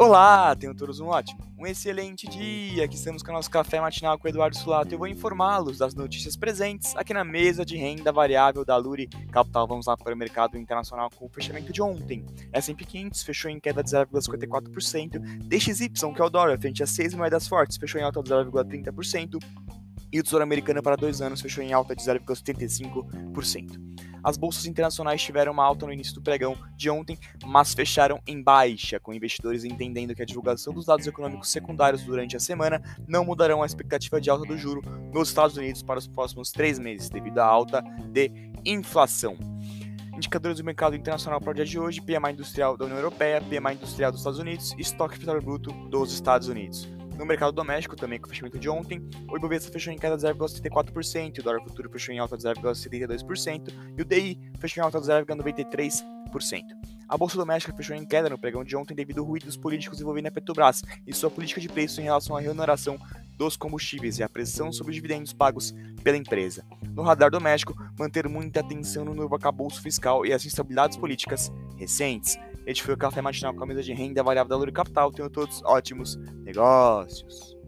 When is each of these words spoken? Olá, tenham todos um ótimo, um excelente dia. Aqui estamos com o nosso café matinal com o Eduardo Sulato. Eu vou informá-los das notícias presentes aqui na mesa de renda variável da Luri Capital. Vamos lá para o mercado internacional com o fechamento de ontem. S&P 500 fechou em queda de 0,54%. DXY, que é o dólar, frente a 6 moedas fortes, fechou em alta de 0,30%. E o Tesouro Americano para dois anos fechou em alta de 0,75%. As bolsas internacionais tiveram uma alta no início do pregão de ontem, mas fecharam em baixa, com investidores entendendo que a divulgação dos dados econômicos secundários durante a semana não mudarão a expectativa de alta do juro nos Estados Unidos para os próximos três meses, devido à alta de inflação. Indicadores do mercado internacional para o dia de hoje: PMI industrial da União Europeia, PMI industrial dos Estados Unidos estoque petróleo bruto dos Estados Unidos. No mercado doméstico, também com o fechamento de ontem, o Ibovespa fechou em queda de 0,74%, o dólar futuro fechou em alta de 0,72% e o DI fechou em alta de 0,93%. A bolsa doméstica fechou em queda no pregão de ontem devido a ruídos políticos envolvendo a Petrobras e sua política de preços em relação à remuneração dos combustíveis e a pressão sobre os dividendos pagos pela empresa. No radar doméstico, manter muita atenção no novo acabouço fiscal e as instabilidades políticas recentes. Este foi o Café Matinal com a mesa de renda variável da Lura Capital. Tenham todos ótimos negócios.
Olá, 0.00 0.56
tenham 0.56 0.74
todos 0.74 0.98
um 0.98 1.08
ótimo, 1.08 1.42
um 1.58 1.66
excelente 1.66 2.26
dia. 2.26 2.86
Aqui 2.86 2.94
estamos 2.94 3.22
com 3.22 3.32
o 3.32 3.34
nosso 3.34 3.50
café 3.50 3.82
matinal 3.82 4.18
com 4.18 4.26
o 4.26 4.30
Eduardo 4.30 4.56
Sulato. 4.56 4.94
Eu 4.94 4.98
vou 4.98 5.06
informá-los 5.06 5.76
das 5.76 5.94
notícias 5.94 6.34
presentes 6.36 6.96
aqui 6.96 7.12
na 7.12 7.22
mesa 7.22 7.66
de 7.66 7.76
renda 7.76 8.10
variável 8.10 8.64
da 8.64 8.78
Luri 8.78 9.08
Capital. 9.30 9.66
Vamos 9.66 9.84
lá 9.84 9.98
para 9.98 10.14
o 10.14 10.16
mercado 10.16 10.56
internacional 10.56 11.10
com 11.14 11.26
o 11.26 11.28
fechamento 11.28 11.70
de 11.70 11.82
ontem. 11.82 12.24
S&P 12.50 12.82
500 12.82 13.22
fechou 13.22 13.50
em 13.50 13.60
queda 13.60 13.82
de 13.82 13.90
0,54%. 13.90 15.18
DXY, 15.44 15.90
que 15.90 16.22
é 16.22 16.24
o 16.24 16.30
dólar, 16.30 16.58
frente 16.58 16.82
a 16.82 16.86
6 16.86 17.12
moedas 17.12 17.46
fortes, 17.46 17.76
fechou 17.76 18.00
em 18.00 18.04
alta 18.04 18.22
de 18.22 18.30
0,30%. 18.30 19.38
E 20.10 20.18
o 20.18 20.22
Tesouro 20.22 20.42
Americano 20.42 20.82
para 20.82 20.96
dois 20.96 21.20
anos 21.20 21.42
fechou 21.42 21.62
em 21.62 21.74
alta 21.74 21.94
de 21.94 22.02
0,75%. 22.02 23.99
As 24.22 24.36
bolsas 24.36 24.66
internacionais 24.66 25.22
tiveram 25.22 25.52
uma 25.52 25.64
alta 25.64 25.86
no 25.86 25.92
início 25.92 26.14
do 26.14 26.22
pregão 26.22 26.56
de 26.76 26.90
ontem, 26.90 27.18
mas 27.44 27.74
fecharam 27.74 28.20
em 28.26 28.42
baixa, 28.42 29.00
com 29.00 29.12
investidores 29.12 29.64
entendendo 29.64 30.14
que 30.14 30.22
a 30.22 30.26
divulgação 30.26 30.72
dos 30.72 30.86
dados 30.86 31.06
econômicos 31.06 31.50
secundários 31.50 32.02
durante 32.02 32.36
a 32.36 32.40
semana 32.40 32.82
não 33.06 33.24
mudarão 33.24 33.62
a 33.62 33.66
expectativa 33.66 34.20
de 34.20 34.30
alta 34.30 34.46
do 34.46 34.58
juro 34.58 34.82
nos 35.12 35.28
Estados 35.28 35.56
Unidos 35.56 35.82
para 35.82 35.98
os 35.98 36.06
próximos 36.06 36.50
três 36.50 36.78
meses, 36.78 37.08
devido 37.08 37.38
à 37.38 37.44
alta 37.44 37.82
de 38.10 38.30
inflação. 38.64 39.36
Indicadores 40.14 40.58
do 40.58 40.64
mercado 40.64 40.94
internacional 40.94 41.40
para 41.40 41.50
o 41.50 41.54
dia 41.54 41.64
de 41.64 41.78
hoje: 41.78 42.00
PMI 42.00 42.32
industrial 42.32 42.76
da 42.76 42.84
União 42.84 42.98
Europeia, 42.98 43.40
PMI 43.40 43.74
industrial 43.74 44.10
dos 44.10 44.20
Estados 44.20 44.38
Unidos 44.38 44.74
estoque 44.78 45.18
petróleo 45.18 45.40
bruto 45.40 45.72
dos 45.88 46.12
Estados 46.12 46.48
Unidos. 46.48 46.99
No 47.20 47.26
mercado 47.26 47.52
doméstico, 47.52 47.94
também 47.94 48.18
com 48.18 48.28
o 48.28 48.30
fechamento 48.30 48.58
de 48.58 48.66
ontem, 48.66 49.06
o 49.30 49.36
Ibovespa 49.36 49.70
fechou 49.70 49.92
em 49.92 49.98
queda 49.98 50.16
de 50.16 50.22
0,74%, 50.22 51.38
o 51.38 51.42
dólar 51.42 51.62
futuro 51.62 51.90
fechou 51.90 52.14
em 52.14 52.18
alta 52.18 52.34
de 52.34 52.44
0,72% 52.44 53.68
e 53.94 54.00
o 54.00 54.04
DI 54.06 54.40
fechou 54.58 54.80
em 54.80 54.84
alta 54.86 54.98
de 54.98 55.06
0,93%. 55.06 56.02
A 57.06 57.18
bolsa 57.18 57.36
doméstica 57.36 57.76
fechou 57.76 57.94
em 57.94 58.06
queda 58.06 58.30
no 58.30 58.38
pregão 58.38 58.64
de 58.64 58.74
ontem 58.74 58.94
devido 58.94 59.20
a 59.20 59.26
ruídos 59.26 59.54
políticos 59.54 60.00
envolvendo 60.00 60.28
a 60.28 60.30
Petrobras 60.30 60.82
e 61.06 61.12
sua 61.12 61.30
política 61.30 61.60
de 61.60 61.68
preços 61.68 61.98
em 61.98 62.04
relação 62.04 62.38
à 62.38 62.40
remuneração 62.40 62.98
dos 63.36 63.54
combustíveis 63.54 64.18
e 64.18 64.22
a 64.22 64.28
pressão 64.28 64.72
sobre 64.72 64.92
os 64.92 64.96
dividendos 64.96 65.34
pagos 65.34 65.74
pela 66.02 66.16
empresa. 66.16 66.64
No 66.94 67.02
radar 67.02 67.30
doméstico, 67.30 67.76
manter 67.98 68.26
muita 68.30 68.60
atenção 68.60 69.04
no 69.04 69.14
novo 69.14 69.34
acabouço 69.34 69.82
fiscal 69.82 70.24
e 70.24 70.32
as 70.32 70.46
instabilidades 70.46 70.96
políticas 70.96 71.52
recentes. 71.76 72.38
Este 72.66 72.82
foi 72.82 72.94
o 72.94 72.98
Café 72.98 73.20
Matinal 73.22 73.54
com 73.54 73.64
a 73.64 73.66
mesa 73.66 73.82
de 73.82 73.92
renda 73.92 74.22
variável 74.22 74.50
da 74.50 74.56
Lura 74.56 74.72
Capital. 74.72 75.10
Tenham 75.10 75.30
todos 75.30 75.62
ótimos 75.64 76.16
negócios. 76.44 77.59